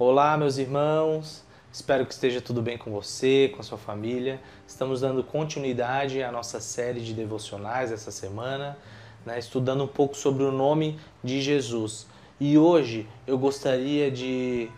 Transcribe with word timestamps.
Olá, 0.00 0.36
meus 0.36 0.58
irmãos. 0.58 1.42
Espero 1.72 2.06
que 2.06 2.12
esteja 2.12 2.40
tudo 2.40 2.62
bem 2.62 2.78
com 2.78 2.88
você, 2.88 3.50
com 3.52 3.60
a 3.60 3.64
sua 3.64 3.76
família. 3.76 4.40
Estamos 4.64 5.00
dando 5.00 5.24
continuidade 5.24 6.22
à 6.22 6.30
nossa 6.30 6.60
série 6.60 7.00
de 7.00 7.12
devocionais 7.12 7.90
essa 7.90 8.12
semana, 8.12 8.78
né, 9.26 9.40
estudando 9.40 9.82
um 9.82 9.88
pouco 9.88 10.16
sobre 10.16 10.44
o 10.44 10.52
nome 10.52 11.00
de 11.24 11.40
Jesus. 11.40 12.06
E 12.38 12.56
hoje 12.56 13.08
eu 13.26 13.36
gostaria 13.36 14.08
de 14.08 14.70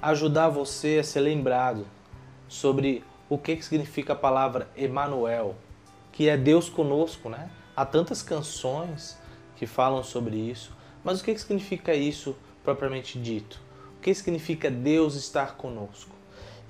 ajudar 0.00 0.50
você 0.50 0.98
a 1.00 1.04
ser 1.04 1.18
lembrado 1.18 1.84
sobre 2.46 3.02
o 3.28 3.36
que, 3.36 3.60
significa 3.60 4.12
a 4.12 4.16
palavra 4.16 4.68
Emanuel, 4.76 5.56
que 6.12 6.28
é 6.28 6.36
Deus 6.36 6.68
conosco, 6.68 7.28
né? 7.28 7.50
Há 7.74 7.84
tantas 7.84 8.22
canções 8.22 9.18
que 9.56 9.66
falam 9.66 10.04
sobre 10.04 10.36
isso, 10.36 10.72
mas 11.02 11.20
o 11.20 11.24
que 11.24 11.36
significa 11.36 11.92
isso 11.92 12.36
propriamente 12.62 13.18
dito? 13.18 13.68
O 14.00 14.02
que 14.02 14.14
significa 14.14 14.70
Deus 14.70 15.14
estar 15.14 15.58
conosco? 15.58 16.16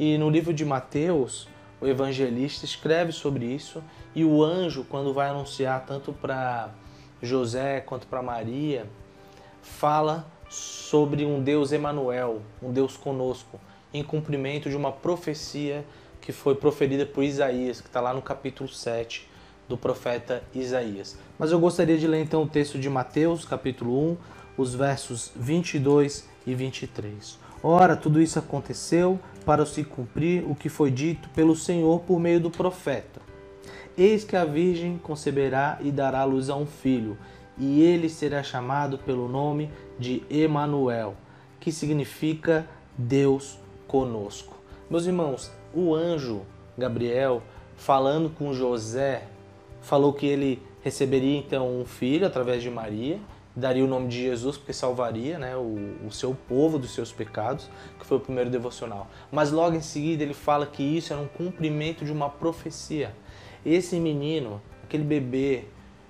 E 0.01 0.19
no 0.19 0.29
livro 0.29 0.52
de 0.52 0.65
Mateus, 0.65 1.47
o 1.80 1.87
evangelista 1.87 2.65
escreve 2.65 3.12
sobre 3.12 3.45
isso 3.45 3.84
e 4.16 4.25
o 4.25 4.43
anjo, 4.43 4.83
quando 4.83 5.15
vai 5.15 5.29
anunciar 5.29 5.87
tanto 5.87 6.12
para 6.12 6.71
José 7.23 7.83
quanto 7.83 8.09
para 8.09 8.21
Maria, 8.21 8.85
fala 9.62 10.29
sobre 10.48 11.24
um 11.24 11.41
Deus 11.41 11.71
Emanuel, 11.71 12.43
um 12.61 12.73
Deus 12.73 12.97
conosco, 12.97 13.60
em 13.95 14.02
cumprimento 14.02 14.69
de 14.69 14.74
uma 14.74 14.91
profecia 14.91 15.85
que 16.21 16.33
foi 16.33 16.57
proferida 16.57 17.07
por 17.07 17.23
Isaías, 17.23 17.80
que 17.80 17.87
está 17.87 18.01
lá 18.01 18.12
no 18.12 18.21
capítulo 18.21 18.69
7 18.69 19.30
do 19.69 19.77
profeta 19.77 20.43
Isaías. 20.52 21.16
Mas 21.38 21.52
eu 21.52 21.60
gostaria 21.60 21.97
de 21.97 22.09
ler 22.09 22.23
então 22.23 22.43
o 22.43 22.49
texto 22.49 22.77
de 22.77 22.91
Mateus, 22.91 23.45
capítulo 23.45 24.15
1, 24.15 24.16
os 24.56 24.74
versos 24.74 25.30
22 25.34 26.29
e 26.46 26.54
23. 26.54 27.38
Ora, 27.62 27.96
tudo 27.96 28.20
isso 28.20 28.38
aconteceu 28.38 29.20
para 29.45 29.66
se 29.66 29.84
cumprir 29.84 30.45
o 30.48 30.54
que 30.54 30.68
foi 30.68 30.90
dito 30.90 31.29
pelo 31.30 31.54
Senhor 31.54 32.01
por 32.01 32.18
meio 32.18 32.40
do 32.40 32.51
profeta. 32.51 33.20
Eis 33.96 34.24
que 34.24 34.37
a 34.37 34.45
virgem 34.45 34.98
conceberá 34.98 35.79
e 35.80 35.90
dará 35.90 36.24
luz 36.24 36.48
a 36.48 36.57
um 36.57 36.66
filho, 36.66 37.18
e 37.59 37.82
ele 37.82 38.09
será 38.09 38.42
chamado 38.42 38.96
pelo 38.96 39.29
nome 39.29 39.70
de 39.98 40.23
Emanuel, 40.30 41.14
que 41.59 41.70
significa 41.70 42.66
Deus 42.96 43.59
conosco. 43.87 44.57
Meus 44.88 45.04
irmãos, 45.07 45.51
o 45.74 45.95
anjo 45.95 46.42
Gabriel, 46.79 47.42
falando 47.76 48.30
com 48.30 48.54
José, 48.54 49.24
falou 49.82 50.12
que 50.12 50.26
ele 50.26 50.62
receberia 50.82 51.37
então 51.37 51.80
um 51.80 51.85
filho 51.85 52.26
através 52.26 52.62
de 52.62 52.70
Maria, 52.70 53.18
daria 53.54 53.84
o 53.84 53.88
nome 53.88 54.09
de 54.09 54.23
Jesus 54.23 54.56
porque 54.56 54.73
salvaria 54.73 55.38
né, 55.38 55.56
o, 55.56 56.06
o, 56.06 56.10
seu 56.10 56.34
povo 56.34 56.79
dos 56.79 56.95
seus 56.95 57.12
pecados, 57.12 57.68
que 57.98 58.07
foi 58.07 58.16
o 58.16 58.20
primeiro 58.20 58.51
devocional. 58.51 59.09
Mas 59.30 59.51
logo 59.51 59.76
em 59.76 59.80
seguida 59.80 60.23
ele 60.23 60.34
fala 60.34 60.66
que 60.66 60.82
isso 60.82 61.12
era 61.12 61.20
um 61.20 61.26
cumprimento 61.26 62.04
de 62.04 62.12
uma 62.12 62.30
profecia. 62.30 63.15
Esse 63.65 63.96
menino, 63.98 64.60
aquele 64.84 65.04
bebê, 65.04 65.65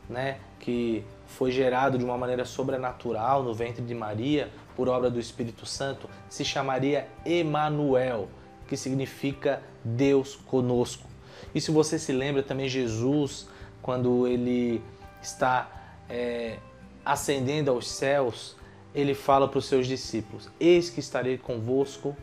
né, 0.08 0.38
que 0.58 1.04
foi 1.26 1.50
gerado 1.50 1.96
de 1.96 2.04
uma 2.04 2.18
maneira 2.18 2.44
sobrenatural 2.44 3.42
no 3.42 3.54
ventre 3.54 3.82
de 3.82 3.94
Maria 3.94 4.50
por 4.76 4.88
obra 4.88 5.10
do 5.10 5.18
Espírito 5.18 5.64
Santo, 5.64 6.08
se 6.28 6.44
chamaria 6.44 7.08
Emanuel, 7.24 8.28
que 8.68 8.76
significa 8.76 9.62
Deus 9.84 10.36
conosco. 10.36 11.08
E 11.54 11.60
se 11.60 11.70
você 11.70 11.98
se 11.98 12.12
lembra 12.12 12.42
também 12.42 12.68
Jesus, 12.68 13.48
quando 13.80 14.26
ele 14.26 14.82
está 15.22 15.68
é, 16.08 16.58
ascendendo 17.04 17.70
aos 17.70 17.88
céus, 17.88 18.56
ele 18.94 19.14
fala 19.14 19.48
para 19.48 19.58
os 19.58 19.66
seus 19.66 19.86
discípulos: 19.86 20.48
Eis 20.58 20.90
que 20.90 21.00
estarei 21.00 21.38
convosco 21.38 22.16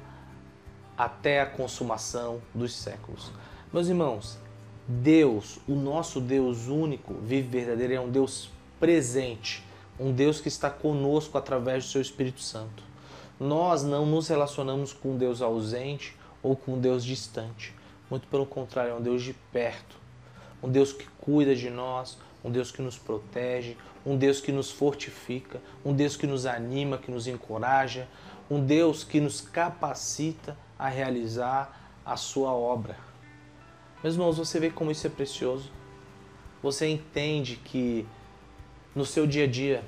até 0.97 1.41
a 1.41 1.45
consumação 1.45 2.41
dos 2.53 2.73
séculos. 2.73 3.31
Meus 3.71 3.87
irmãos, 3.87 4.37
Deus, 4.87 5.59
o 5.67 5.75
nosso 5.75 6.19
Deus 6.19 6.67
único, 6.67 7.13
vive 7.15 7.47
verdadeiro, 7.47 7.93
é 7.93 7.99
um 7.99 8.09
Deus 8.09 8.49
presente, 8.79 9.63
um 9.99 10.11
Deus 10.11 10.39
que 10.39 10.47
está 10.47 10.69
conosco 10.69 11.37
através 11.37 11.85
do 11.85 11.89
seu 11.91 12.01
Espírito 12.01 12.41
Santo. 12.41 12.83
Nós 13.39 13.83
não 13.83 14.05
nos 14.05 14.27
relacionamos 14.27 14.93
com 14.93 15.15
Deus 15.15 15.41
ausente 15.41 16.15
ou 16.41 16.55
com 16.55 16.79
Deus 16.79 17.03
distante. 17.03 17.75
Muito 18.09 18.27
pelo 18.27 18.45
contrário, 18.45 18.91
é 18.91 18.95
um 18.95 19.01
Deus 19.01 19.21
de 19.21 19.33
perto, 19.51 19.97
um 20.63 20.69
Deus 20.69 20.93
que 20.93 21.05
cuida 21.19 21.55
de 21.55 21.69
nós, 21.69 22.17
um 22.47 22.51
Deus 22.51 22.71
que 22.71 22.81
nos 22.81 22.97
protege, 22.97 23.75
um 24.05 24.15
Deus 24.15 24.39
que 24.39 24.53
nos 24.53 24.71
fortifica, 24.71 25.61
um 25.83 25.93
Deus 25.93 26.15
que 26.15 26.25
nos 26.25 26.45
anima, 26.45 26.97
que 26.97 27.11
nos 27.11 27.27
encoraja, 27.27 28.07
um 28.49 28.63
Deus 28.63 29.03
que 29.03 29.19
nos 29.19 29.41
capacita 29.41 30.57
a 30.79 30.87
realizar 30.87 31.91
a 32.05 32.15
sua 32.15 32.53
obra. 32.53 32.97
Meus 34.01 34.15
irmãos, 34.15 34.37
você 34.37 34.61
vê 34.61 34.69
como 34.69 34.89
isso 34.89 35.05
é 35.05 35.09
precioso? 35.09 35.69
Você 36.63 36.87
entende 36.87 37.57
que 37.57 38.07
no 38.95 39.05
seu 39.05 39.27
dia 39.27 39.43
a 39.43 39.47
dia, 39.47 39.83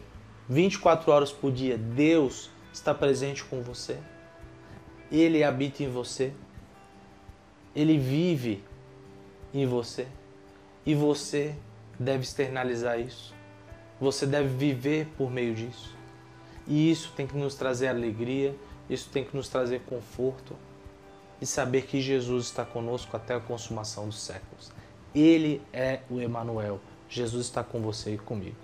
24 0.50 1.12
horas 1.12 1.32
por 1.32 1.54
dia, 1.54 1.78
Deus 1.78 2.50
está 2.74 2.94
presente 2.94 3.42
com 3.46 3.62
você? 3.62 3.98
Ele 5.10 5.46
habita 5.46 5.82
em 5.82 5.90
você? 5.90 6.34
Ele 7.74 7.98
vive 7.98 8.62
em 9.54 9.66
você? 9.66 10.08
E 10.86 10.94
você 10.94 11.56
deve 12.00 12.24
externalizar 12.24 13.00
isso. 13.00 13.36
Você 14.00 14.26
deve 14.26 14.48
viver 14.48 15.08
por 15.18 15.30
meio 15.30 15.54
disso. 15.54 15.96
E 16.66 16.90
isso 16.90 17.12
tem 17.16 17.28
que 17.28 17.36
nos 17.36 17.56
trazer 17.56 17.88
alegria, 17.88 18.56
isso 18.90 19.10
tem 19.10 19.24
que 19.24 19.36
nos 19.36 19.50
trazer 19.50 19.82
conforto 19.82 20.56
e 21.42 21.46
saber 21.46 21.84
que 21.84 22.00
Jesus 22.00 22.46
está 22.46 22.64
conosco 22.64 23.16
até 23.16 23.36
a 23.36 23.40
consumação 23.40 24.08
dos 24.08 24.22
séculos. 24.22 24.72
Ele 25.14 25.62
é 25.74 26.02
o 26.10 26.20
Emanuel. 26.20 26.80
Jesus 27.10 27.48
está 27.48 27.64
com 27.64 27.82
você 27.82 28.14
e 28.14 28.18
comigo. 28.18 28.56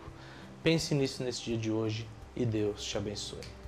Pense 0.63 0.94
nisso 0.94 1.23
nesse 1.23 1.44
dia 1.44 1.57
de 1.57 1.72
hoje 1.72 2.07
e 2.35 2.46
Deus 2.46 2.84
te 2.84 2.97
abençoe. 2.97 3.65